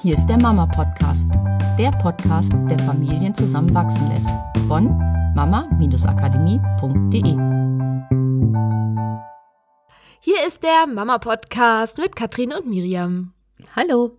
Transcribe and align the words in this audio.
Hier 0.00 0.14
ist 0.14 0.26
der 0.26 0.40
Mama 0.40 0.64
Podcast, 0.64 1.26
der 1.76 1.90
Podcast, 1.90 2.52
der 2.70 2.78
Familien 2.78 3.34
zusammenwachsen 3.34 4.08
lässt. 4.08 4.28
Von 4.68 4.96
mama-akademie.de. 5.34 7.32
Hier 10.20 10.46
ist 10.46 10.62
der 10.62 10.86
Mama 10.86 11.18
Podcast 11.18 11.98
mit 11.98 12.14
Katrin 12.14 12.52
und 12.52 12.68
Miriam. 12.68 13.34
Hallo. 13.74 14.16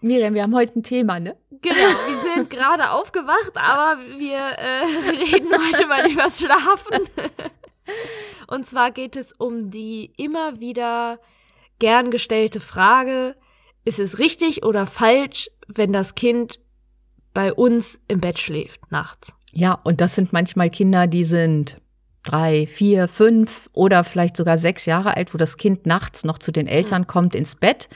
Miriam, 0.00 0.32
wir 0.32 0.44
haben 0.44 0.54
heute 0.54 0.78
ein 0.78 0.82
Thema, 0.82 1.20
ne? 1.20 1.36
Genau, 1.50 1.74
wir 1.76 2.32
sind 2.34 2.48
gerade 2.48 2.92
aufgewacht, 2.92 3.52
aber 3.56 4.00
wir 4.16 4.38
äh, 4.38 4.86
reden 5.34 5.50
heute 5.52 5.86
mal 5.86 6.10
über 6.10 6.22
das 6.22 6.38
Schlafen. 6.40 7.06
Und 8.46 8.64
zwar 8.66 8.90
geht 8.90 9.16
es 9.16 9.32
um 9.32 9.70
die 9.70 10.14
immer 10.16 10.60
wieder 10.60 11.18
gern 11.78 12.10
gestellte 12.10 12.60
Frage, 12.60 13.36
ist 13.84 13.98
es 13.98 14.18
richtig 14.18 14.64
oder 14.64 14.86
falsch, 14.86 15.50
wenn 15.68 15.92
das 15.92 16.14
Kind 16.14 16.60
bei 17.34 17.52
uns 17.52 17.98
im 18.08 18.20
Bett 18.20 18.38
schläft 18.38 18.90
nachts? 18.90 19.34
Ja, 19.52 19.74
und 19.84 20.00
das 20.00 20.14
sind 20.14 20.32
manchmal 20.32 20.70
Kinder, 20.70 21.06
die 21.06 21.24
sind 21.24 21.76
drei, 22.22 22.66
vier, 22.66 23.08
fünf 23.08 23.68
oder 23.72 24.04
vielleicht 24.04 24.36
sogar 24.36 24.56
sechs 24.58 24.86
Jahre 24.86 25.16
alt, 25.16 25.34
wo 25.34 25.38
das 25.38 25.56
Kind 25.56 25.86
nachts 25.86 26.24
noch 26.24 26.38
zu 26.38 26.52
den 26.52 26.68
Eltern 26.68 27.06
kommt, 27.06 27.34
ins 27.34 27.56
Bett, 27.56 27.88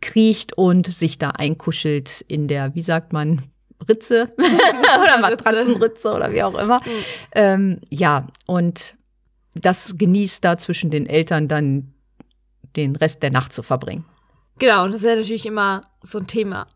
kriecht 0.00 0.56
und 0.56 0.86
sich 0.86 1.18
da 1.18 1.30
einkuschelt 1.30 2.24
in 2.26 2.48
der, 2.48 2.74
wie 2.74 2.82
sagt 2.82 3.12
man, 3.12 3.42
Ritze 3.86 4.32
oder 5.02 5.18
Matratzenritze 5.18 6.12
oder 6.12 6.32
wie 6.32 6.42
auch 6.42 6.58
immer. 6.58 6.80
Mhm. 6.80 6.90
Ähm, 7.34 7.80
ja, 7.90 8.26
und 8.46 8.96
das 9.54 9.98
genießt 9.98 10.44
da 10.44 10.56
zwischen 10.56 10.90
den 10.90 11.06
Eltern 11.06 11.46
dann 11.46 11.92
den 12.76 12.96
Rest 12.96 13.22
der 13.22 13.30
Nacht 13.30 13.52
zu 13.52 13.62
verbringen. 13.62 14.04
Genau, 14.58 14.86
das 14.86 14.96
ist 14.96 15.04
ja 15.04 15.16
natürlich 15.16 15.46
immer 15.46 15.82
so 16.02 16.18
ein 16.18 16.26
Thema. 16.26 16.66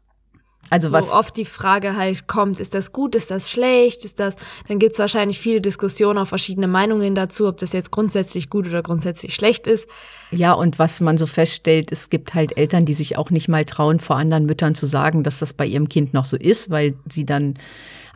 Also 0.71 0.93
was 0.93 1.11
wo 1.11 1.17
oft 1.17 1.37
die 1.37 1.45
Frage 1.45 1.97
halt 1.97 2.29
kommt, 2.29 2.61
ist 2.61 2.75
das 2.75 2.93
gut, 2.93 3.17
ist 3.17 3.31
das 3.31 3.51
schlecht, 3.51 4.05
ist 4.05 4.21
das, 4.21 4.37
dann 4.69 4.79
gibt 4.79 4.93
es 4.93 4.99
wahrscheinlich 5.01 5.41
viele 5.41 5.61
Diskussionen, 5.61 6.19
auch 6.19 6.29
verschiedene 6.29 6.69
Meinungen 6.69 7.17
dazu, 7.17 7.49
ob 7.49 7.57
das 7.59 7.73
jetzt 7.73 7.91
grundsätzlich 7.91 8.51
gut 8.51 8.69
oder 8.69 8.81
grundsätzlich 8.83 9.35
schlecht 9.35 9.67
ist. 9.67 9.89
Ja, 10.31 10.53
und 10.53 10.79
was 10.79 11.01
man 11.01 11.19
so 11.19 11.27
feststellt, 11.27 11.91
es 11.91 12.09
gibt 12.09 12.35
halt 12.35 12.57
Eltern, 12.57 12.85
die 12.85 12.95
sich 12.95 13.19
auch 13.19 13.31
nicht 13.31 13.49
mal 13.49 13.65
trauen, 13.65 13.99
vor 13.99 14.17
anderen 14.17 14.47
Müttern 14.47 14.77
zu 14.77 14.87
sagen, 14.87 15.25
dass 15.25 15.41
das 15.41 15.53
bei 15.53 15.67
ihrem 15.67 15.89
Kind 15.89 16.15
noch 16.15 16.25
so 16.25 16.37
ist, 16.37 16.71
weil 16.71 16.95
sie 17.09 17.27
dann 17.27 17.55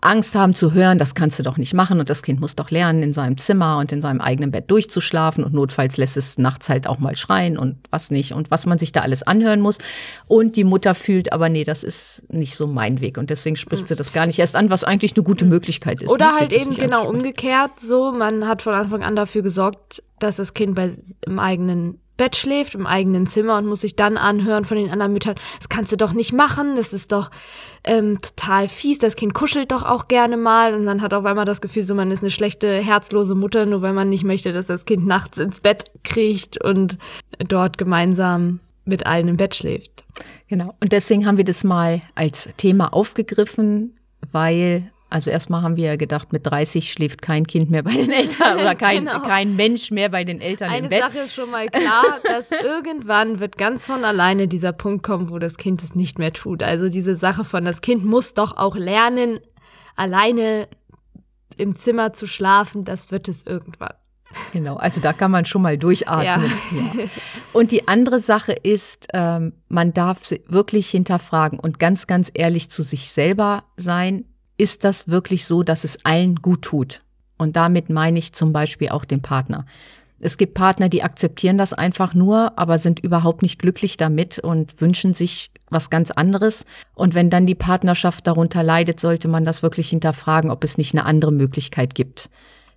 Angst 0.04 0.34
haben 0.34 0.54
zu 0.54 0.72
hören, 0.72 0.98
das 0.98 1.14
kannst 1.14 1.38
du 1.38 1.42
doch 1.42 1.56
nicht 1.56 1.72
machen 1.72 1.98
und 1.98 2.10
das 2.10 2.22
Kind 2.22 2.40
muss 2.40 2.54
doch 2.54 2.70
lernen, 2.70 3.02
in 3.02 3.14
seinem 3.14 3.38
Zimmer 3.38 3.78
und 3.78 3.90
in 3.90 4.02
seinem 4.02 4.20
eigenen 4.20 4.50
Bett 4.50 4.70
durchzuschlafen 4.70 5.42
und 5.42 5.54
notfalls 5.54 5.96
lässt 5.96 6.16
es 6.16 6.36
nachts 6.36 6.68
halt 6.68 6.86
auch 6.86 6.98
mal 6.98 7.16
schreien 7.16 7.56
und 7.56 7.76
was 7.90 8.10
nicht 8.10 8.32
und 8.32 8.50
was 8.50 8.66
man 8.66 8.78
sich 8.78 8.92
da 8.92 9.00
alles 9.00 9.22
anhören 9.22 9.60
muss. 9.60 9.78
Und 10.26 10.56
die 10.56 10.64
Mutter 10.64 10.94
fühlt, 10.94 11.32
aber 11.32 11.48
nee, 11.48 11.64
das 11.64 11.82
ist 11.82 12.22
nicht 12.28 12.54
so 12.54 12.66
mein 12.66 13.00
Weg 13.00 13.16
und 13.16 13.30
deswegen 13.30 13.56
spricht 13.56 13.88
sie 13.88 13.96
das 13.96 14.12
gar 14.12 14.26
nicht 14.26 14.38
erst 14.38 14.56
an, 14.56 14.70
was 14.70 14.84
eigentlich 14.84 15.16
eine 15.16 15.24
gute 15.24 15.46
Möglichkeit 15.46 16.02
ist. 16.02 16.10
Oder 16.10 16.32
ne? 16.32 16.38
halt 16.40 16.52
eben 16.52 16.74
genau 16.74 17.08
umgekehrt 17.08 17.80
so, 17.80 18.12
man 18.12 18.46
hat 18.46 18.62
von 18.62 18.74
Anfang 18.74 19.02
an 19.02 19.16
dafür 19.16 19.42
gesorgt, 19.42 20.02
dass 20.18 20.36
das 20.36 20.54
Kind 20.54 20.74
bei, 20.74 20.92
im 21.26 21.38
eigenen 21.38 21.98
Bett 22.16 22.36
schläft, 22.36 22.74
im 22.74 22.86
eigenen 22.86 23.26
Zimmer 23.26 23.58
und 23.58 23.66
muss 23.66 23.80
sich 23.80 23.96
dann 23.96 24.16
anhören 24.16 24.64
von 24.64 24.76
den 24.76 24.90
anderen 24.90 25.12
Müttern, 25.12 25.34
das 25.58 25.68
kannst 25.68 25.92
du 25.92 25.96
doch 25.96 26.12
nicht 26.12 26.32
machen, 26.32 26.76
das 26.76 26.92
ist 26.92 27.12
doch 27.12 27.30
ähm, 27.82 28.18
total 28.20 28.68
fies, 28.68 28.98
das 28.98 29.16
Kind 29.16 29.34
kuschelt 29.34 29.72
doch 29.72 29.84
auch 29.84 30.08
gerne 30.08 30.36
mal 30.36 30.74
und 30.74 30.84
man 30.84 31.02
hat 31.02 31.12
auf 31.12 31.24
einmal 31.24 31.44
das 31.44 31.60
Gefühl, 31.60 31.84
so 31.84 31.94
man 31.94 32.10
ist 32.10 32.22
eine 32.22 32.30
schlechte, 32.30 32.80
herzlose 32.80 33.34
Mutter, 33.34 33.66
nur 33.66 33.82
weil 33.82 33.92
man 33.92 34.08
nicht 34.08 34.24
möchte, 34.24 34.52
dass 34.52 34.66
das 34.66 34.84
Kind 34.84 35.06
nachts 35.06 35.38
ins 35.38 35.60
Bett 35.60 35.84
kriecht 36.04 36.62
und 36.62 36.98
dort 37.38 37.78
gemeinsam 37.78 38.60
mit 38.84 39.06
allen 39.06 39.28
im 39.28 39.36
Bett 39.36 39.54
schläft. 39.54 40.04
Genau, 40.48 40.74
und 40.80 40.92
deswegen 40.92 41.26
haben 41.26 41.38
wir 41.38 41.44
das 41.44 41.64
mal 41.64 42.02
als 42.14 42.48
Thema 42.56 42.92
aufgegriffen, 42.92 43.96
weil 44.30 44.90
also 45.10 45.30
erstmal 45.30 45.62
haben 45.62 45.76
wir 45.76 45.86
ja 45.86 45.96
gedacht, 45.96 46.32
mit 46.32 46.46
30 46.46 46.90
schläft 46.90 47.22
kein 47.22 47.46
Kind 47.46 47.70
mehr 47.70 47.84
bei 47.84 47.92
den 47.92 48.10
Eltern 48.10 48.58
oder 48.58 48.74
kein, 48.74 49.04
genau. 49.04 49.20
kein 49.20 49.54
Mensch 49.54 49.90
mehr 49.90 50.08
bei 50.08 50.24
den 50.24 50.40
Eltern 50.40 50.70
Eine 50.70 50.86
im 50.86 50.90
Bett. 50.90 51.02
Eine 51.02 51.12
Sache 51.12 51.24
ist 51.24 51.34
schon 51.34 51.50
mal 51.50 51.68
klar, 51.68 52.04
dass 52.24 52.50
irgendwann 52.50 53.38
wird 53.38 53.56
ganz 53.56 53.86
von 53.86 54.04
alleine 54.04 54.48
dieser 54.48 54.72
Punkt 54.72 55.04
kommen, 55.04 55.30
wo 55.30 55.38
das 55.38 55.56
Kind 55.56 55.82
es 55.82 55.94
nicht 55.94 56.18
mehr 56.18 56.32
tut. 56.32 56.62
Also 56.62 56.88
diese 56.88 57.14
Sache 57.14 57.44
von, 57.44 57.64
das 57.64 57.80
Kind 57.80 58.04
muss 58.04 58.34
doch 58.34 58.56
auch 58.56 58.76
lernen, 58.76 59.38
alleine 59.94 60.68
im 61.56 61.76
Zimmer 61.76 62.12
zu 62.12 62.26
schlafen, 62.26 62.84
das 62.84 63.12
wird 63.12 63.28
es 63.28 63.46
irgendwann. 63.46 63.94
Genau, 64.52 64.74
also 64.76 65.00
da 65.00 65.12
kann 65.12 65.30
man 65.30 65.44
schon 65.44 65.62
mal 65.62 65.78
durchatmen. 65.78 66.24
Ja. 66.24 67.02
Ja. 67.02 67.08
Und 67.52 67.70
die 67.70 67.86
andere 67.86 68.18
Sache 68.18 68.52
ist, 68.52 69.06
ähm, 69.14 69.52
man 69.68 69.92
darf 69.92 70.32
wirklich 70.48 70.90
hinterfragen 70.90 71.60
und 71.60 71.78
ganz, 71.78 72.08
ganz 72.08 72.32
ehrlich 72.34 72.68
zu 72.68 72.82
sich 72.82 73.10
selber 73.10 73.62
sein 73.76 74.24
ist 74.56 74.84
das 74.84 75.08
wirklich 75.08 75.44
so, 75.46 75.62
dass 75.62 75.84
es 75.84 76.04
allen 76.04 76.36
gut 76.36 76.62
tut? 76.62 77.00
Und 77.36 77.56
damit 77.56 77.90
meine 77.90 78.18
ich 78.18 78.32
zum 78.32 78.52
Beispiel 78.52 78.90
auch 78.90 79.04
den 79.04 79.22
Partner. 79.22 79.66
Es 80.20 80.38
gibt 80.38 80.54
Partner, 80.54 80.88
die 80.88 81.02
akzeptieren 81.02 81.58
das 81.58 81.72
einfach 81.72 82.14
nur, 82.14 82.58
aber 82.58 82.78
sind 82.78 83.00
überhaupt 83.00 83.42
nicht 83.42 83.58
glücklich 83.58 83.96
damit 83.96 84.38
und 84.38 84.80
wünschen 84.80 85.12
sich 85.12 85.50
was 85.68 85.90
ganz 85.90 86.10
anderes. 86.10 86.64
Und 86.94 87.14
wenn 87.14 87.30
dann 87.30 87.46
die 87.46 87.54
Partnerschaft 87.54 88.26
darunter 88.26 88.62
leidet, 88.62 89.00
sollte 89.00 89.28
man 89.28 89.44
das 89.44 89.62
wirklich 89.62 89.90
hinterfragen, 89.90 90.50
ob 90.50 90.64
es 90.64 90.78
nicht 90.78 90.94
eine 90.94 91.04
andere 91.04 91.32
Möglichkeit 91.32 91.94
gibt, 91.94 92.30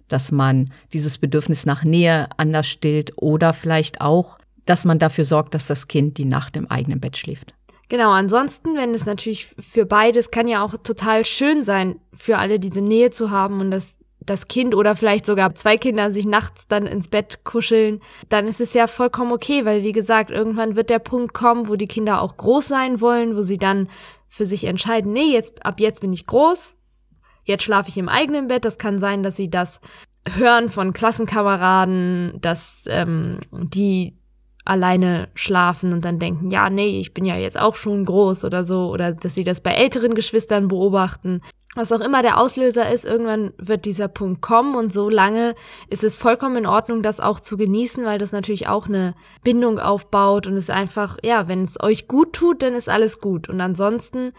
dass 0.08 0.32
man 0.32 0.72
dieses 0.94 1.20
Bedürfnis 1.20 1.66
nach 1.66 1.84
Nähe 1.84 2.28
anders 2.38 2.68
stillt 2.68 3.14
oder 3.16 3.54
vielleicht 3.54 4.02
auch, 4.02 4.38
dass 4.66 4.84
man 4.84 5.00
dafür 5.00 5.24
sorgt, 5.24 5.54
dass 5.54 5.66
das 5.66 5.88
Kind 5.88 6.18
die 6.18 6.26
Nacht 6.26 6.58
im 6.58 6.70
eigenen 6.70 7.00
Bett 7.00 7.16
schläft. 7.16 7.54
Genau, 7.90 8.12
ansonsten, 8.12 8.76
wenn 8.76 8.94
es 8.94 9.06
natürlich 9.06 9.56
für 9.60 9.86
beides 9.86 10.30
kann 10.30 10.48
ja 10.48 10.64
auch 10.64 10.76
total 10.84 11.24
schön 11.24 11.64
sein, 11.64 12.00
für 12.14 12.38
alle 12.38 12.60
diese 12.60 12.82
Nähe 12.82 13.12
zu 13.12 13.32
haben 13.32 13.62
und 13.62 13.72
das, 13.72 13.98
das 14.20 14.50
Kind 14.50 14.76
oder 14.76 14.96
vielleicht 14.98 15.26
sogar 15.26 15.56
zwei 15.56 15.78
Kinder 15.78 16.12
sich 16.12 16.26
nachts 16.26 16.68
dann 16.68 16.86
ins 16.86 17.08
Bett 17.08 17.46
kuscheln, 17.46 18.02
dann 18.28 18.46
ist 18.46 18.60
es 18.60 18.74
ja 18.74 18.88
vollkommen 18.88 19.32
okay, 19.32 19.64
weil 19.64 19.84
wie 19.84 19.94
gesagt, 19.94 20.32
irgendwann 20.32 20.76
wird 20.76 20.90
der 20.90 21.00
Punkt 21.00 21.34
kommen, 21.34 21.70
wo 21.70 21.78
die 21.78 21.88
Kinder 21.88 22.22
auch 22.22 22.36
groß 22.36 22.68
sein 22.68 23.00
wollen, 23.00 23.38
wo 23.38 23.44
sie 23.44 23.58
dann 23.58 23.88
für 24.28 24.46
sich 24.46 24.66
entscheiden, 24.66 25.14
nee, 25.14 25.32
jetzt, 25.32 25.66
ab 25.66 25.80
jetzt 25.80 26.02
bin 26.02 26.12
ich 26.12 26.28
groß, 26.28 26.76
jetzt 27.46 27.64
schlafe 27.64 27.90
ich 27.90 27.98
im 27.98 28.10
eigenen 28.10 28.48
Bett. 28.48 28.66
Das 28.66 28.78
kann 28.78 29.00
sein, 29.00 29.24
dass 29.24 29.38
sie 29.38 29.50
das 29.50 29.80
hören 30.36 30.70
von 30.70 30.92
Klassenkameraden, 30.92 32.40
dass 32.42 32.84
ähm, 32.90 33.40
die 33.52 34.17
alleine 34.68 35.30
schlafen 35.34 35.94
und 35.94 36.04
dann 36.04 36.20
denken, 36.20 36.52
ja, 36.52 36.70
nee, 36.70 37.00
ich 37.00 37.14
bin 37.14 37.26
ja 37.26 37.38
jetzt 37.38 37.60
auch 37.60 37.76
schon 37.76 38.06
groß 38.06 38.46
oder 38.46 38.64
so, 38.64 38.90
oder 38.90 39.14
dass 39.14 39.36
sie 39.36 39.44
das 39.44 39.62
bei 39.62 39.72
älteren 39.72 40.14
Geschwistern 40.14 40.68
beobachten. 40.68 41.42
Was 41.76 41.92
auch 41.92 42.02
immer 42.02 42.24
der 42.24 42.40
Auslöser 42.40 42.92
ist, 42.92 43.06
irgendwann 43.06 43.54
wird 43.58 43.86
dieser 43.86 44.08
Punkt 44.08 44.42
kommen 44.42 44.76
und 44.76 44.92
so 44.92 45.10
lange 45.10 45.54
ist 45.90 46.04
es 46.04 46.16
vollkommen 46.16 46.58
in 46.58 46.66
Ordnung, 46.66 47.04
das 47.04 47.20
auch 47.20 47.40
zu 47.40 47.56
genießen, 47.56 48.04
weil 48.04 48.18
das 48.18 48.32
natürlich 48.32 48.68
auch 48.68 48.88
eine 48.88 49.14
Bindung 49.44 49.78
aufbaut 49.78 50.48
und 50.48 50.56
es 50.56 50.72
einfach, 50.72 51.18
ja, 51.24 51.48
wenn 51.48 51.62
es 51.62 51.80
euch 51.80 52.08
gut 52.08 52.34
tut, 52.34 52.64
dann 52.64 52.74
ist 52.74 52.90
alles 52.90 53.22
gut. 53.22 53.48
Und 53.48 53.62
ansonsten 53.62 54.34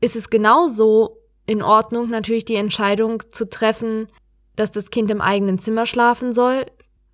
ist 0.00 0.16
es 0.16 0.28
genauso 0.28 1.16
in 1.46 1.62
Ordnung, 1.62 2.10
natürlich 2.10 2.44
die 2.44 2.56
Entscheidung 2.56 3.22
zu 3.30 3.48
treffen, 3.48 4.08
dass 4.54 4.70
das 4.70 4.90
Kind 4.90 5.10
im 5.10 5.22
eigenen 5.22 5.58
Zimmer 5.58 5.86
schlafen 5.86 6.34
soll, 6.34 6.66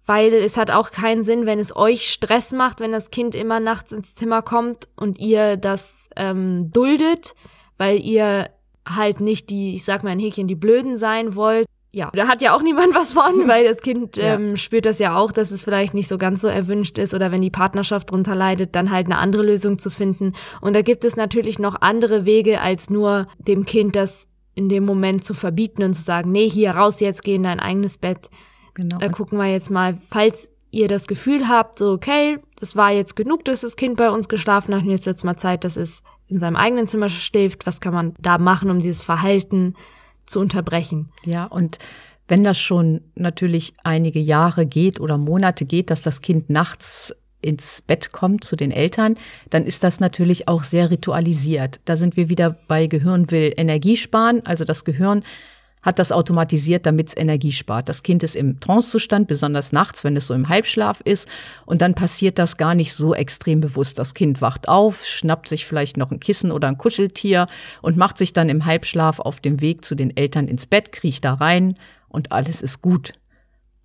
weil 0.08 0.32
es 0.32 0.56
hat 0.56 0.70
auch 0.70 0.90
keinen 0.90 1.22
Sinn, 1.22 1.44
wenn 1.44 1.58
es 1.58 1.76
euch 1.76 2.10
Stress 2.10 2.52
macht, 2.52 2.80
wenn 2.80 2.92
das 2.92 3.10
Kind 3.10 3.34
immer 3.34 3.60
nachts 3.60 3.92
ins 3.92 4.14
Zimmer 4.14 4.40
kommt 4.40 4.88
und 4.96 5.18
ihr 5.18 5.58
das 5.58 6.08
ähm, 6.16 6.72
duldet, 6.72 7.34
weil 7.76 8.00
ihr 8.00 8.48
halt 8.88 9.20
nicht 9.20 9.50
die, 9.50 9.74
ich 9.74 9.84
sag 9.84 10.02
mal 10.02 10.10
ein 10.10 10.18
Häkchen, 10.18 10.48
die 10.48 10.54
Blöden 10.54 10.96
sein 10.96 11.36
wollt. 11.36 11.66
Ja, 11.92 12.10
da 12.14 12.26
hat 12.26 12.40
ja 12.40 12.56
auch 12.56 12.62
niemand 12.62 12.94
was 12.94 13.12
von, 13.12 13.48
weil 13.48 13.64
das 13.64 13.82
Kind 13.82 14.16
ähm, 14.16 14.56
spürt 14.56 14.86
das 14.86 14.98
ja 14.98 15.14
auch, 15.14 15.30
dass 15.30 15.50
es 15.50 15.60
vielleicht 15.60 15.92
nicht 15.92 16.08
so 16.08 16.16
ganz 16.16 16.40
so 16.40 16.48
erwünscht 16.48 16.96
ist 16.96 17.12
oder 17.12 17.30
wenn 17.30 17.42
die 17.42 17.50
Partnerschaft 17.50 18.10
drunter 18.10 18.34
leidet, 18.34 18.74
dann 18.76 18.90
halt 18.90 19.08
eine 19.08 19.18
andere 19.18 19.42
Lösung 19.42 19.78
zu 19.78 19.90
finden. 19.90 20.32
Und 20.62 20.74
da 20.74 20.80
gibt 20.80 21.04
es 21.04 21.16
natürlich 21.16 21.58
noch 21.58 21.82
andere 21.82 22.24
Wege, 22.24 22.62
als 22.62 22.88
nur 22.88 23.26
dem 23.36 23.66
Kind 23.66 23.94
das 23.94 24.26
in 24.54 24.70
dem 24.70 24.86
Moment 24.86 25.22
zu 25.22 25.34
verbieten 25.34 25.82
und 25.82 25.92
zu 25.92 26.02
sagen, 26.02 26.32
nee, 26.32 26.48
hier 26.48 26.70
raus 26.70 27.00
jetzt, 27.00 27.22
geh 27.24 27.34
in 27.34 27.42
dein 27.42 27.60
eigenes 27.60 27.98
Bett. 27.98 28.30
Genau. 28.74 28.98
Da 28.98 29.08
gucken 29.08 29.38
wir 29.38 29.50
jetzt 29.50 29.70
mal, 29.70 29.98
falls 30.10 30.50
ihr 30.70 30.88
das 30.88 31.06
Gefühl 31.06 31.48
habt, 31.48 31.78
so, 31.78 31.92
okay, 31.92 32.38
das 32.58 32.76
war 32.76 32.92
jetzt 32.92 33.16
genug, 33.16 33.44
dass 33.44 33.62
das 33.62 33.76
Kind 33.76 33.96
bei 33.96 34.10
uns 34.10 34.28
geschlafen 34.28 34.74
hat 34.74 34.82
und 34.82 34.90
jetzt 34.90 35.06
wird's 35.06 35.24
mal 35.24 35.36
Zeit, 35.36 35.64
dass 35.64 35.76
es 35.76 36.02
in 36.26 36.38
seinem 36.38 36.56
eigenen 36.56 36.86
Zimmer 36.86 37.08
schläft. 37.08 37.66
Was 37.66 37.80
kann 37.80 37.94
man 37.94 38.14
da 38.20 38.38
machen, 38.38 38.70
um 38.70 38.80
dieses 38.80 39.02
Verhalten 39.02 39.74
zu 40.26 40.40
unterbrechen? 40.40 41.10
Ja, 41.24 41.46
und 41.46 41.78
wenn 42.28 42.44
das 42.44 42.58
schon 42.58 43.00
natürlich 43.14 43.74
einige 43.82 44.20
Jahre 44.20 44.66
geht 44.66 45.00
oder 45.00 45.16
Monate 45.16 45.64
geht, 45.64 45.90
dass 45.90 46.02
das 46.02 46.20
Kind 46.20 46.50
nachts 46.50 47.14
ins 47.40 47.80
Bett 47.80 48.12
kommt 48.12 48.44
zu 48.44 48.56
den 48.56 48.70
Eltern, 48.70 49.16
dann 49.48 49.64
ist 49.64 49.84
das 49.84 50.00
natürlich 50.00 50.48
auch 50.48 50.64
sehr 50.64 50.90
ritualisiert. 50.90 51.80
Da 51.84 51.96
sind 51.96 52.16
wir 52.16 52.28
wieder 52.28 52.58
bei 52.68 52.86
Gehirn 52.86 53.30
will 53.30 53.54
Energie 53.56 53.96
sparen. 53.96 54.44
Also 54.44 54.64
das 54.64 54.84
Gehirn 54.84 55.22
hat 55.88 55.98
das 55.98 56.12
automatisiert, 56.12 56.84
damit 56.84 57.08
es 57.08 57.16
Energie 57.16 57.50
spart. 57.50 57.88
Das 57.88 58.02
Kind 58.02 58.22
ist 58.22 58.36
im 58.36 58.60
Trancezustand, 58.60 59.26
besonders 59.26 59.72
nachts, 59.72 60.04
wenn 60.04 60.18
es 60.18 60.26
so 60.26 60.34
im 60.34 60.50
Halbschlaf 60.50 61.00
ist. 61.00 61.26
Und 61.64 61.80
dann 61.80 61.94
passiert 61.94 62.38
das 62.38 62.58
gar 62.58 62.74
nicht 62.74 62.92
so 62.92 63.14
extrem 63.14 63.62
bewusst. 63.62 63.98
Das 63.98 64.12
Kind 64.12 64.42
wacht 64.42 64.68
auf, 64.68 65.06
schnappt 65.06 65.48
sich 65.48 65.64
vielleicht 65.64 65.96
noch 65.96 66.10
ein 66.10 66.20
Kissen 66.20 66.52
oder 66.52 66.68
ein 66.68 66.76
Kuscheltier 66.76 67.46
und 67.80 67.96
macht 67.96 68.18
sich 68.18 68.34
dann 68.34 68.50
im 68.50 68.66
Halbschlaf 68.66 69.18
auf 69.18 69.40
dem 69.40 69.62
Weg 69.62 69.82
zu 69.82 69.94
den 69.94 70.14
Eltern 70.14 70.46
ins 70.46 70.66
Bett, 70.66 70.92
kriecht 70.92 71.24
da 71.24 71.32
rein 71.32 71.74
und 72.10 72.32
alles 72.32 72.60
ist 72.60 72.82
gut. 72.82 73.14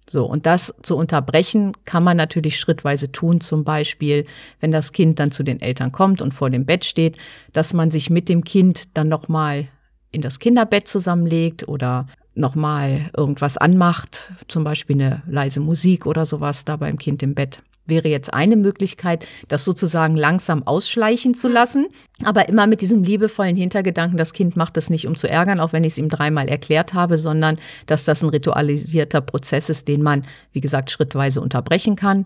So, 0.09 0.25
und 0.25 0.45
das 0.45 0.75
zu 0.81 0.97
unterbrechen 0.97 1.71
kann 1.85 2.03
man 2.03 2.17
natürlich 2.17 2.59
schrittweise 2.59 3.13
tun, 3.13 3.39
zum 3.39 3.63
Beispiel, 3.63 4.25
wenn 4.59 4.73
das 4.73 4.91
Kind 4.91 5.19
dann 5.19 5.31
zu 5.31 5.43
den 5.43 5.61
Eltern 5.61 5.93
kommt 5.93 6.21
und 6.21 6.33
vor 6.33 6.49
dem 6.49 6.65
Bett 6.65 6.83
steht, 6.83 7.15
dass 7.53 7.71
man 7.71 7.91
sich 7.91 8.09
mit 8.09 8.27
dem 8.27 8.43
Kind 8.43 8.97
dann 8.97 9.07
nochmal 9.07 9.69
in 10.13 10.21
das 10.21 10.39
Kinderbett 10.39 10.87
zusammenlegt 10.87 11.67
oder 11.67 12.07
nochmal 12.35 13.09
irgendwas 13.15 13.57
anmacht, 13.57 14.31
zum 14.47 14.63
Beispiel 14.63 14.95
eine 14.95 15.23
leise 15.27 15.59
Musik 15.59 16.05
oder 16.05 16.25
sowas 16.25 16.65
da 16.65 16.77
beim 16.77 16.97
Kind 16.97 17.21
im 17.21 17.35
Bett 17.35 17.61
wäre 17.85 18.07
jetzt 18.07 18.33
eine 18.33 18.55
Möglichkeit, 18.55 19.25
das 19.47 19.65
sozusagen 19.65 20.15
langsam 20.15 20.65
ausschleichen 20.65 21.33
zu 21.33 21.47
lassen, 21.47 21.87
aber 22.23 22.47
immer 22.47 22.67
mit 22.67 22.81
diesem 22.81 23.03
liebevollen 23.03 23.55
Hintergedanken, 23.55 24.17
das 24.17 24.33
Kind 24.33 24.55
macht 24.55 24.77
das 24.77 24.89
nicht, 24.89 25.05
um 25.05 25.15
zu 25.15 25.29
ärgern, 25.29 25.59
auch 25.59 25.73
wenn 25.73 25.83
ich 25.83 25.93
es 25.93 25.97
ihm 25.97 26.09
dreimal 26.09 26.47
erklärt 26.47 26.93
habe, 26.93 27.17
sondern 27.17 27.57
dass 27.85 28.05
das 28.05 28.23
ein 28.23 28.29
ritualisierter 28.29 29.21
Prozess 29.21 29.69
ist, 29.69 29.87
den 29.87 30.01
man, 30.01 30.23
wie 30.53 30.61
gesagt, 30.61 30.91
schrittweise 30.91 31.41
unterbrechen 31.41 31.95
kann. 31.95 32.25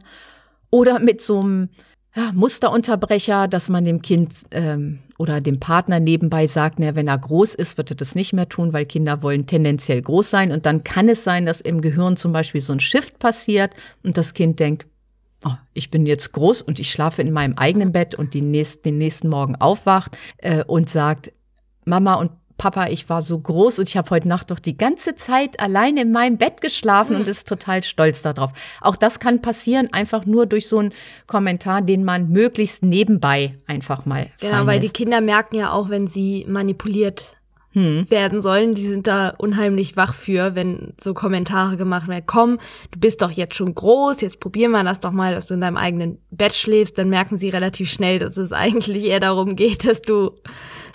Oder 0.69 0.99
mit 0.99 1.21
so 1.21 1.39
einem 1.39 1.69
Musterunterbrecher, 2.33 3.47
dass 3.47 3.69
man 3.69 3.85
dem 3.85 4.01
Kind 4.01 4.33
ähm, 4.51 4.99
oder 5.17 5.41
dem 5.41 5.59
Partner 5.59 5.99
nebenbei 5.99 6.47
sagt, 6.47 6.79
na, 6.79 6.95
wenn 6.95 7.07
er 7.07 7.17
groß 7.17 7.55
ist, 7.55 7.77
wird 7.77 7.91
er 7.91 7.95
das 7.95 8.15
nicht 8.15 8.33
mehr 8.33 8.49
tun, 8.49 8.73
weil 8.73 8.85
Kinder 8.85 9.21
wollen 9.21 9.47
tendenziell 9.47 10.01
groß 10.01 10.29
sein. 10.29 10.51
Und 10.51 10.65
dann 10.65 10.83
kann 10.83 11.09
es 11.09 11.23
sein, 11.23 11.45
dass 11.45 11.61
im 11.61 11.81
Gehirn 11.81 12.17
zum 12.17 12.33
Beispiel 12.33 12.61
so 12.61 12.73
ein 12.73 12.79
Shift 12.79 13.19
passiert 13.19 13.73
und 14.03 14.17
das 14.17 14.33
Kind 14.33 14.59
denkt, 14.59 14.85
oh, 15.43 15.53
ich 15.73 15.91
bin 15.91 16.05
jetzt 16.05 16.31
groß 16.33 16.61
und 16.61 16.79
ich 16.79 16.91
schlafe 16.91 17.21
in 17.21 17.31
meinem 17.31 17.55
eigenen 17.55 17.91
Bett 17.91 18.15
und 18.15 18.33
die 18.33 18.41
nächst, 18.41 18.85
den 18.85 18.97
nächsten 18.97 19.29
Morgen 19.29 19.55
aufwacht 19.55 20.17
äh, 20.37 20.63
und 20.63 20.89
sagt, 20.89 21.33
Mama 21.85 22.15
und 22.15 22.31
Papa, 22.57 22.87
ich 22.87 23.07
war 23.09 23.21
so 23.21 23.39
groß 23.39 23.79
und 23.79 23.87
ich 23.87 23.97
habe 23.97 24.09
heute 24.09 24.27
Nacht 24.27 24.51
doch 24.51 24.59
die 24.59 24.77
ganze 24.77 25.15
Zeit 25.15 25.59
allein 25.59 25.97
in 25.97 26.11
meinem 26.11 26.37
Bett 26.37 26.61
geschlafen 26.61 27.13
mhm. 27.13 27.21
und 27.21 27.27
ist 27.27 27.47
total 27.47 27.83
stolz 27.83 28.21
darauf. 28.21 28.51
Auch 28.81 28.95
das 28.95 29.19
kann 29.19 29.41
passieren, 29.41 29.89
einfach 29.93 30.25
nur 30.25 30.45
durch 30.45 30.67
so 30.67 30.79
einen 30.79 30.93
Kommentar, 31.27 31.81
den 31.81 32.03
man 32.03 32.29
möglichst 32.29 32.83
nebenbei 32.83 33.53
einfach 33.67 34.05
mal. 34.05 34.31
Genau, 34.39 34.65
weil 34.65 34.79
die 34.79 34.89
Kinder 34.89 35.21
merken 35.21 35.55
ja 35.55 35.71
auch, 35.71 35.89
wenn 35.89 36.07
sie 36.07 36.45
manipuliert 36.47 37.37
hm. 37.77 38.09
werden 38.09 38.41
sollen. 38.41 38.73
Die 38.73 38.87
sind 38.87 39.05
da 39.05 39.29
unheimlich 39.37 39.95
wach 39.95 40.15
für, 40.15 40.55
wenn 40.55 40.93
so 40.99 41.13
Kommentare 41.13 41.77
gemacht 41.77 42.07
werden. 42.07 42.23
Komm, 42.25 42.57
du 42.91 42.99
bist 42.99 43.21
doch 43.21 43.29
jetzt 43.29 43.55
schon 43.55 43.75
groß, 43.75 44.21
jetzt 44.21 44.39
probieren 44.39 44.71
wir 44.71 44.83
das 44.83 44.99
doch 44.99 45.11
mal, 45.11 45.35
dass 45.35 45.45
du 45.45 45.53
in 45.53 45.61
deinem 45.61 45.77
eigenen 45.77 46.17
Bett 46.31 46.53
schläfst. 46.53 46.97
Dann 46.97 47.09
merken 47.09 47.37
sie 47.37 47.49
relativ 47.49 47.91
schnell, 47.91 48.17
dass 48.17 48.37
es 48.37 48.51
eigentlich 48.53 49.03
eher 49.03 49.19
darum 49.19 49.55
geht, 49.55 49.87
dass 49.87 50.01
du 50.01 50.31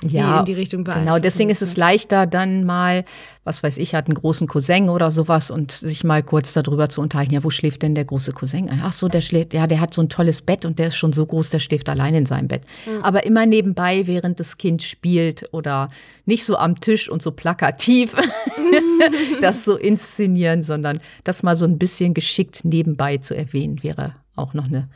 sie 0.09 0.17
ja, 0.17 0.41
in 0.41 0.45
die 0.45 0.55
Richtung 0.55 0.85
beeinflusst. 0.85 1.07
Genau, 1.07 1.19
deswegen 1.19 1.51
ist 1.51 1.63
es 1.63 1.77
leichter, 1.77 2.27
dann 2.27 2.65
mal 2.65 3.05
was 3.45 3.63
weiß 3.63 3.79
ich, 3.79 3.95
hat 3.95 4.07
einen 4.07 4.15
großen 4.15 4.47
Cousin 4.47 4.89
oder 4.89 5.11
sowas 5.11 5.51
und 5.51 5.73
sich 5.73 6.05
mal 6.05 6.23
kurz 6.23 6.53
darüber 6.53 6.89
zu 6.89 7.01
unterhalten, 7.01 7.35
ja, 7.35 7.43
wo 7.43 7.51
schläft 7.51 7.83
denn 7.83 7.97
der 7.97 8.05
große 8.05 8.33
Cousin? 8.33 8.71
Ach 8.83 8.93
so, 8.93 9.09
der 9.09 9.21
schläft, 9.21 9.53
ja, 9.53 9.67
der 9.67 9.81
hat 9.81 9.93
so 9.93 10.01
ein 10.01 10.09
tolles 10.09 10.43
Bett 10.43 10.65
und 10.65 10.79
der 10.79 10.89
ist 10.89 10.97
schon 10.97 11.13
so 11.13 11.27
groß, 11.27 11.51
der 11.51 11.59
schläft 11.59 11.89
allein 11.89 12.15
in 12.15 12.27
seinem 12.27 12.47
Bett. 12.47 12.63
Mhm. 12.87 13.03
Aber 13.03 13.27
immer 13.27 13.45
nebenbei, 13.45 14.07
während 14.07 14.39
das 14.39 14.59
Kind 14.59 14.83
spielt 14.83 15.49
oder 15.53 15.91
nicht 16.25 16.45
so 16.45 16.57
am 16.57 16.79
Tisch 16.81 17.09
und 17.09 17.21
so 17.21 17.33
plakativ 17.33 18.15
das 19.41 19.65
so 19.65 19.77
inszenieren, 19.77 20.63
sondern 20.63 21.01
das 21.25 21.43
mal 21.43 21.57
so 21.57 21.65
ein 21.65 21.79
bisschen 21.79 22.15
geschickt 22.15 22.65
nebenbei 22.65 23.17
zu 23.17 23.37
erwähnen, 23.37 23.83
wäre 23.83 24.15
auch 24.37 24.55
noch 24.55 24.67
eine 24.67 24.89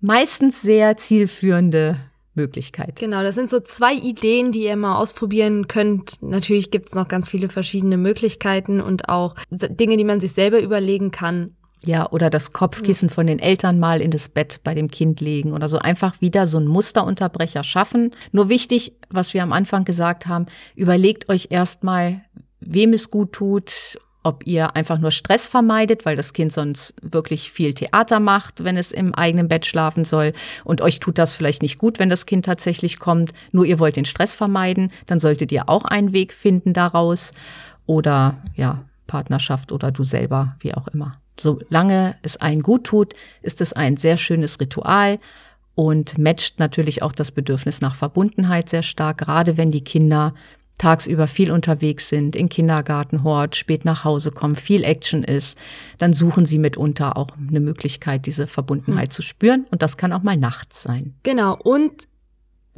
meistens 0.00 0.62
sehr 0.62 0.96
zielführende 0.96 1.96
Möglichkeit. 2.38 2.96
Genau, 2.96 3.22
das 3.22 3.34
sind 3.34 3.50
so 3.50 3.60
zwei 3.60 3.94
Ideen, 3.94 4.52
die 4.52 4.64
ihr 4.64 4.76
mal 4.76 4.96
ausprobieren 4.96 5.68
könnt. 5.68 6.22
Natürlich 6.22 6.70
gibt 6.70 6.88
es 6.88 6.94
noch 6.94 7.08
ganz 7.08 7.28
viele 7.28 7.48
verschiedene 7.48 7.96
Möglichkeiten 7.96 8.80
und 8.80 9.08
auch 9.08 9.34
Dinge, 9.50 9.96
die 9.96 10.04
man 10.04 10.20
sich 10.20 10.32
selber 10.32 10.60
überlegen 10.60 11.10
kann. 11.10 11.50
Ja, 11.84 12.10
oder 12.10 12.28
das 12.28 12.52
Kopfkissen 12.52 13.08
von 13.08 13.26
den 13.26 13.38
Eltern 13.38 13.78
mal 13.78 14.00
in 14.00 14.10
das 14.10 14.28
Bett 14.28 14.60
bei 14.64 14.74
dem 14.74 14.90
Kind 14.90 15.20
legen 15.20 15.52
oder 15.52 15.68
so 15.68 15.78
einfach 15.78 16.20
wieder 16.20 16.46
so 16.46 16.58
einen 16.58 16.66
Musterunterbrecher 16.66 17.62
schaffen. 17.62 18.10
Nur 18.32 18.48
wichtig, 18.48 18.94
was 19.10 19.32
wir 19.32 19.42
am 19.42 19.52
Anfang 19.52 19.84
gesagt 19.84 20.26
haben, 20.26 20.46
überlegt 20.74 21.28
euch 21.28 21.48
erstmal, 21.50 22.22
wem 22.60 22.92
es 22.92 23.10
gut 23.10 23.32
tut 23.32 23.98
ob 24.28 24.46
ihr 24.46 24.76
einfach 24.76 24.98
nur 24.98 25.10
Stress 25.10 25.46
vermeidet, 25.46 26.04
weil 26.04 26.14
das 26.14 26.34
Kind 26.34 26.52
sonst 26.52 26.94
wirklich 27.00 27.50
viel 27.50 27.72
Theater 27.72 28.20
macht, 28.20 28.62
wenn 28.62 28.76
es 28.76 28.92
im 28.92 29.14
eigenen 29.14 29.48
Bett 29.48 29.64
schlafen 29.64 30.04
soll. 30.04 30.34
Und 30.64 30.82
euch 30.82 31.00
tut 31.00 31.16
das 31.16 31.32
vielleicht 31.32 31.62
nicht 31.62 31.78
gut, 31.78 31.98
wenn 31.98 32.10
das 32.10 32.26
Kind 32.26 32.44
tatsächlich 32.44 32.98
kommt. 32.98 33.32
Nur 33.52 33.64
ihr 33.64 33.78
wollt 33.78 33.96
den 33.96 34.04
Stress 34.04 34.34
vermeiden, 34.34 34.92
dann 35.06 35.18
solltet 35.18 35.50
ihr 35.50 35.70
auch 35.70 35.86
einen 35.86 36.12
Weg 36.12 36.34
finden 36.34 36.74
daraus. 36.74 37.32
Oder 37.86 38.36
ja, 38.54 38.84
Partnerschaft 39.06 39.72
oder 39.72 39.90
du 39.90 40.02
selber, 40.02 40.56
wie 40.60 40.74
auch 40.74 40.88
immer. 40.88 41.12
Solange 41.40 42.16
es 42.20 42.36
einen 42.36 42.62
gut 42.62 42.84
tut, 42.84 43.14
ist 43.40 43.62
es 43.62 43.72
ein 43.72 43.96
sehr 43.96 44.18
schönes 44.18 44.60
Ritual 44.60 45.18
und 45.74 46.18
matcht 46.18 46.58
natürlich 46.58 47.02
auch 47.02 47.12
das 47.12 47.30
Bedürfnis 47.30 47.80
nach 47.80 47.94
Verbundenheit 47.94 48.68
sehr 48.68 48.82
stark, 48.82 49.18
gerade 49.18 49.56
wenn 49.56 49.70
die 49.70 49.84
Kinder 49.84 50.34
tagsüber 50.78 51.26
viel 51.26 51.52
unterwegs 51.52 52.08
sind, 52.08 52.36
in 52.36 52.48
Kindergarten, 52.48 53.24
Hort, 53.24 53.56
spät 53.56 53.84
nach 53.84 54.04
Hause 54.04 54.30
kommen, 54.30 54.56
viel 54.56 54.84
Action 54.84 55.24
ist, 55.24 55.58
dann 55.98 56.12
suchen 56.12 56.46
sie 56.46 56.58
mitunter 56.58 57.16
auch 57.16 57.36
eine 57.36 57.60
Möglichkeit, 57.60 58.26
diese 58.26 58.46
Verbundenheit 58.46 59.08
mhm. 59.08 59.12
zu 59.12 59.22
spüren. 59.22 59.66
Und 59.70 59.82
das 59.82 59.96
kann 59.96 60.12
auch 60.12 60.22
mal 60.22 60.36
nachts 60.36 60.82
sein. 60.82 61.14
Genau. 61.24 61.56
Und 61.56 62.08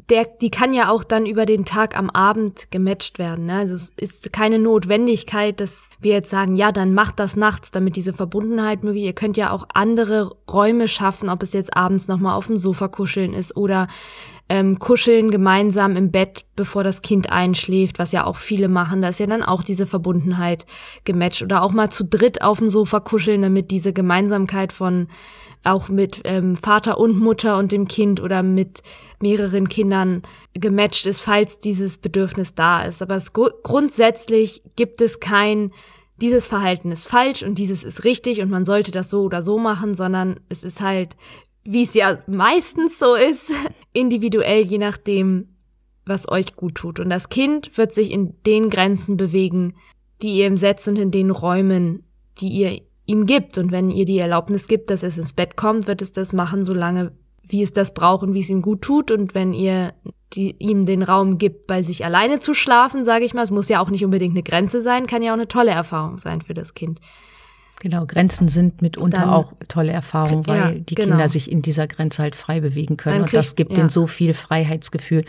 der, 0.08 0.26
die 0.40 0.50
kann 0.50 0.72
ja 0.72 0.90
auch 0.90 1.04
dann 1.04 1.26
über 1.26 1.46
den 1.46 1.64
Tag 1.64 1.96
am 1.96 2.10
Abend 2.10 2.70
gematcht 2.70 3.18
werden. 3.18 3.46
Ne? 3.46 3.54
Also 3.54 3.74
es 3.74 3.90
ist 3.96 4.32
keine 4.32 4.58
Notwendigkeit, 4.58 5.60
dass 5.60 5.90
wir 6.00 6.12
jetzt 6.12 6.30
sagen, 6.30 6.56
ja, 6.56 6.72
dann 6.72 6.94
macht 6.94 7.18
das 7.20 7.36
nachts, 7.36 7.70
damit 7.70 7.96
diese 7.96 8.12
Verbundenheit 8.12 8.82
möglich. 8.82 9.04
Ihr 9.04 9.12
könnt 9.12 9.36
ja 9.36 9.52
auch 9.52 9.66
andere 9.72 10.34
Räume 10.50 10.88
schaffen, 10.88 11.28
ob 11.28 11.42
es 11.42 11.52
jetzt 11.52 11.76
abends 11.76 12.08
nochmal 12.08 12.34
auf 12.34 12.46
dem 12.46 12.58
Sofa 12.58 12.88
kuscheln 12.88 13.34
ist 13.34 13.56
oder 13.56 13.86
ähm, 14.50 14.80
kuscheln 14.80 15.30
gemeinsam 15.30 15.96
im 15.96 16.10
Bett, 16.10 16.44
bevor 16.56 16.82
das 16.82 17.02
Kind 17.02 17.30
einschläft, 17.30 18.00
was 18.00 18.10
ja 18.10 18.26
auch 18.26 18.36
viele 18.36 18.68
machen. 18.68 19.00
Da 19.00 19.08
ist 19.08 19.20
ja 19.20 19.26
dann 19.26 19.44
auch 19.44 19.62
diese 19.62 19.86
Verbundenheit 19.86 20.66
gematcht. 21.04 21.42
Oder 21.42 21.62
auch 21.62 21.70
mal 21.70 21.88
zu 21.88 22.04
dritt 22.04 22.42
auf 22.42 22.58
dem 22.58 22.68
Sofa 22.68 22.98
kuscheln, 22.98 23.42
damit 23.42 23.70
diese 23.70 23.92
Gemeinsamkeit 23.92 24.72
von 24.72 25.06
auch 25.62 25.88
mit 25.88 26.22
ähm, 26.24 26.56
Vater 26.56 26.98
und 26.98 27.20
Mutter 27.20 27.58
und 27.58 27.70
dem 27.70 27.86
Kind 27.86 28.20
oder 28.20 28.42
mit 28.42 28.82
mehreren 29.20 29.68
Kindern 29.68 30.22
gematcht 30.54 31.06
ist, 31.06 31.20
falls 31.20 31.60
dieses 31.60 31.98
Bedürfnis 31.98 32.56
da 32.56 32.82
ist. 32.82 33.02
Aber 33.02 33.14
es, 33.14 33.32
grundsätzlich 33.32 34.62
gibt 34.74 35.00
es 35.00 35.20
kein 35.20 35.70
dieses 36.20 36.48
Verhalten 36.48 36.92
ist 36.92 37.08
falsch 37.08 37.42
und 37.42 37.54
dieses 37.54 37.82
ist 37.82 38.04
richtig 38.04 38.42
und 38.42 38.50
man 38.50 38.66
sollte 38.66 38.90
das 38.90 39.08
so 39.08 39.22
oder 39.22 39.42
so 39.42 39.58
machen, 39.58 39.94
sondern 39.94 40.38
es 40.50 40.62
ist 40.62 40.82
halt 40.82 41.16
wie 41.64 41.82
es 41.82 41.94
ja 41.94 42.18
meistens 42.26 42.98
so 42.98 43.14
ist, 43.14 43.52
individuell, 43.92 44.62
je 44.62 44.78
nachdem, 44.78 45.48
was 46.06 46.28
euch 46.28 46.56
gut 46.56 46.76
tut. 46.76 47.00
Und 47.00 47.10
das 47.10 47.28
Kind 47.28 47.76
wird 47.76 47.92
sich 47.92 48.10
in 48.10 48.34
den 48.44 48.70
Grenzen 48.70 49.16
bewegen, 49.16 49.74
die 50.22 50.38
ihr 50.38 50.46
ihm 50.46 50.56
setzt 50.56 50.88
und 50.88 50.98
in 50.98 51.10
den 51.10 51.30
Räumen, 51.30 52.04
die 52.38 52.48
ihr 52.48 52.80
ihm 53.06 53.26
gibt. 53.26 53.58
Und 53.58 53.72
wenn 53.72 53.90
ihr 53.90 54.04
die 54.04 54.18
Erlaubnis 54.18 54.68
gibt, 54.68 54.90
dass 54.90 55.02
es 55.02 55.18
ins 55.18 55.32
Bett 55.32 55.56
kommt, 55.56 55.86
wird 55.86 56.02
es 56.02 56.12
das 56.12 56.32
machen, 56.32 56.62
solange 56.62 57.12
wie 57.42 57.62
es 57.62 57.72
das 57.72 57.94
braucht 57.94 58.22
und 58.22 58.34
wie 58.34 58.40
es 58.40 58.50
ihm 58.50 58.62
gut 58.62 58.82
tut. 58.82 59.10
Und 59.10 59.34
wenn 59.34 59.52
ihr 59.52 59.94
die, 60.32 60.54
ihm 60.58 60.86
den 60.86 61.02
Raum 61.02 61.38
gibt, 61.38 61.66
bei 61.66 61.82
sich 61.82 62.04
alleine 62.04 62.40
zu 62.40 62.54
schlafen, 62.54 63.04
sage 63.04 63.24
ich 63.24 63.34
mal, 63.34 63.42
es 63.42 63.50
muss 63.50 63.68
ja 63.68 63.80
auch 63.80 63.90
nicht 63.90 64.04
unbedingt 64.04 64.34
eine 64.34 64.42
Grenze 64.42 64.82
sein, 64.82 65.06
kann 65.06 65.22
ja 65.22 65.32
auch 65.32 65.36
eine 65.36 65.48
tolle 65.48 65.72
Erfahrung 65.72 66.18
sein 66.18 66.40
für 66.40 66.54
das 66.54 66.74
Kind. 66.74 67.00
Genau, 67.80 68.04
Grenzen 68.06 68.48
sind 68.48 68.82
mitunter 68.82 69.20
dann, 69.20 69.30
auch 69.30 69.52
tolle 69.68 69.92
Erfahrungen, 69.92 70.46
weil 70.46 70.58
ja, 70.58 70.70
die 70.72 70.94
genau. 70.94 71.08
Kinder 71.08 71.28
sich 71.30 71.50
in 71.50 71.62
dieser 71.62 71.86
Grenze 71.86 72.22
halt 72.22 72.36
frei 72.36 72.60
bewegen 72.60 72.98
können. 72.98 73.16
Dann 73.16 73.22
und 73.24 73.32
das 73.34 73.56
gibt 73.56 73.72
ja. 73.72 73.78
denen 73.78 73.88
so 73.88 74.06
viel 74.06 74.34
Freiheitsgefühl, 74.34 75.24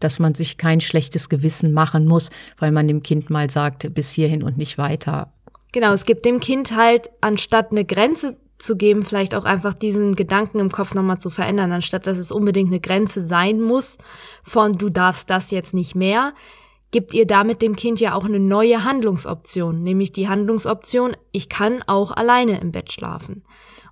dass 0.00 0.18
man 0.18 0.34
sich 0.34 0.56
kein 0.56 0.80
schlechtes 0.80 1.28
Gewissen 1.28 1.72
machen 1.72 2.06
muss, 2.06 2.30
weil 2.58 2.72
man 2.72 2.88
dem 2.88 3.02
Kind 3.02 3.28
mal 3.28 3.50
sagt, 3.50 3.92
bis 3.92 4.12
hierhin 4.12 4.42
und 4.42 4.56
nicht 4.56 4.78
weiter. 4.78 5.30
Genau, 5.72 5.92
es 5.92 6.06
gibt 6.06 6.24
dem 6.24 6.40
Kind 6.40 6.74
halt, 6.74 7.10
anstatt 7.20 7.70
eine 7.70 7.84
Grenze 7.84 8.36
zu 8.56 8.76
geben, 8.76 9.04
vielleicht 9.04 9.34
auch 9.34 9.44
einfach 9.44 9.74
diesen 9.74 10.14
Gedanken 10.14 10.58
im 10.58 10.70
Kopf 10.70 10.94
nochmal 10.94 11.18
zu 11.18 11.28
verändern, 11.28 11.72
anstatt 11.72 12.06
dass 12.06 12.18
es 12.18 12.32
unbedingt 12.32 12.70
eine 12.70 12.80
Grenze 12.80 13.20
sein 13.20 13.60
muss 13.60 13.98
von 14.42 14.72
du 14.72 14.88
darfst 14.88 15.28
das 15.30 15.50
jetzt 15.50 15.74
nicht 15.74 15.94
mehr, 15.94 16.32
gibt 16.90 17.14
ihr 17.14 17.26
damit 17.26 17.62
dem 17.62 17.76
Kind 17.76 18.00
ja 18.00 18.14
auch 18.14 18.24
eine 18.24 18.40
neue 18.40 18.84
Handlungsoption, 18.84 19.82
nämlich 19.82 20.12
die 20.12 20.28
Handlungsoption, 20.28 21.16
ich 21.32 21.48
kann 21.48 21.82
auch 21.86 22.12
alleine 22.12 22.60
im 22.60 22.72
Bett 22.72 22.92
schlafen. 22.92 23.42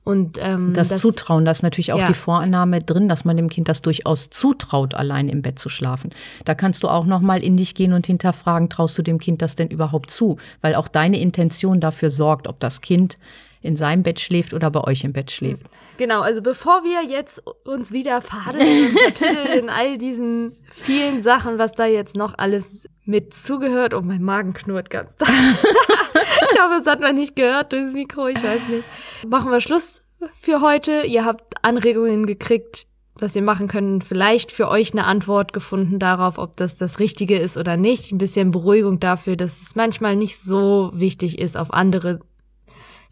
Und 0.09 0.39
ähm, 0.41 0.73
das, 0.73 0.89
das 0.89 1.03
Zutrauen, 1.03 1.45
da 1.45 1.51
ist 1.51 1.63
natürlich 1.63 1.93
auch 1.93 1.99
ja. 1.99 2.07
die 2.07 2.15
Vorannahme 2.15 2.79
drin, 2.79 3.11
dass 3.11 3.27
man 3.27 3.37
dem 3.37 3.51
Kind 3.51 3.69
das 3.69 3.83
durchaus 3.83 4.31
zutraut, 4.31 4.95
allein 4.95 5.29
im 5.29 5.43
Bett 5.43 5.59
zu 5.59 5.69
schlafen. 5.69 6.13
Da 6.47 6.55
kannst 6.55 6.83
du 6.83 6.89
auch 6.89 7.05
noch 7.05 7.21
mal 7.21 7.45
in 7.45 7.59
dich 7.59 7.75
gehen 7.75 7.93
und 7.93 8.07
hinterfragen, 8.07 8.71
traust 8.71 8.97
du 8.97 9.03
dem 9.03 9.19
Kind 9.19 9.43
das 9.43 9.55
denn 9.55 9.69
überhaupt 9.69 10.11
zu? 10.11 10.39
Weil 10.63 10.77
auch 10.77 10.89
deine 10.89 11.21
Intention 11.21 11.79
dafür 11.79 12.11
sorgt, 12.11 12.49
ob 12.49 12.59
das 12.59 12.81
Kind 12.81 13.19
in 13.61 13.77
seinem 13.77 14.03
Bett 14.03 14.21
schläft 14.21 14.55
oder 14.55 14.71
bei 14.71 14.83
euch 14.85 15.05
im 15.05 15.13
Bett 15.13 15.31
schläft. 15.31 15.67
Genau, 15.97 16.21
also 16.21 16.43
bevor 16.43 16.85
wir 16.85 17.03
jetzt 17.11 17.43
uns 17.65 17.93
wieder 17.93 18.23
fadeln 18.23 18.97
vertütteln 18.97 19.59
in 19.59 19.69
all 19.69 19.99
diesen 19.99 20.57
vielen 20.71 21.23
Sachen, 21.23 21.59
was 21.59 21.73
da 21.73 21.87
jetzt 21.87 22.17
noch 22.17 22.35
alles 22.39 22.87
mit 23.05 23.35
zugehört, 23.35 23.95
oh, 23.95 24.03
mein 24.03 24.23
Magen 24.23 24.53
knurrt 24.53 24.91
ganz 24.91 25.17
da. 25.17 25.27
ich 26.53 26.61
hoffe, 26.61 26.81
es 26.81 26.87
hat 26.87 27.01
man 27.01 27.17
nicht 27.17 27.35
gehört 27.35 27.73
durchs 27.73 27.93
Mikro, 27.93 28.29
ich 28.29 28.43
weiß 28.43 28.69
nicht. 28.69 28.85
Machen 29.27 29.51
wir 29.51 29.61
Schluss 29.61 30.09
für 30.41 30.61
heute. 30.61 31.03
Ihr 31.03 31.25
habt 31.25 31.65
Anregungen 31.65 32.27
gekriegt, 32.27 32.87
dass 33.17 33.35
ihr 33.35 33.43
machen 33.43 33.67
könnt, 33.67 34.05
vielleicht 34.05 34.53
für 34.53 34.69
euch 34.69 34.93
eine 34.93 35.05
Antwort 35.05 35.53
gefunden 35.53 35.99
darauf, 35.99 36.39
ob 36.39 36.57
das 36.57 36.77
das 36.77 37.01
Richtige 37.01 37.39
ist 37.39 37.57
oder 37.57 37.77
nicht. 37.77 38.13
Ein 38.13 38.19
bisschen 38.19 38.51
Beruhigung 38.51 39.01
dafür, 39.01 39.37
dass 39.37 39.61
es 39.61 39.75
manchmal 39.75 40.17
nicht 40.17 40.39
so 40.39 40.91
wichtig 40.95 41.39
ist, 41.39 41.57
auf 41.57 41.73
andere 41.73 42.21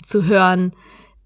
zu 0.02 0.24
hören, 0.24 0.72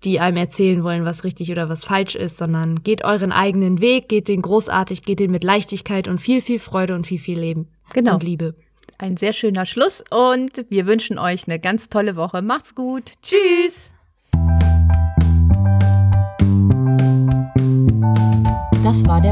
die 0.05 0.21
einem 0.21 0.39
erzählen 0.39 0.83
wollen, 0.83 1.05
was 1.05 1.25
richtig 1.25 1.51
oder 1.51 1.69
was 1.69 1.85
falsch 1.85 2.15
ist, 2.15 2.39
sondern 2.39 2.83
geht 2.83 3.05
euren 3.05 3.33
eigenen 3.33 3.81
Weg, 3.81 4.09
geht 4.09 4.29
den 4.29 4.43
großartig, 4.43 5.03
geht 5.03 5.21
den 5.21 5.31
mit 5.31 5.45
Leichtigkeit 5.45 6.09
und 6.09 6.19
viel, 6.19 6.41
viel 6.41 6.59
Freude 6.59 6.95
und 6.95 7.07
viel, 7.07 7.19
viel 7.19 7.39
Leben 7.39 7.69
genau. 7.93 8.15
und 8.15 8.23
Liebe. 8.23 8.55
Ein 8.99 9.17
sehr 9.17 9.33
schöner 9.33 9.67
Schluss 9.67 10.03
und 10.11 10.65
wir 10.69 10.87
wünschen 10.87 11.19
euch 11.19 11.47
eine 11.47 11.59
ganz 11.59 11.89
tolle 11.89 12.17
Woche. 12.17 12.43
Macht's 12.43 12.75
gut. 12.75 13.13
Tschüss. 13.23 13.91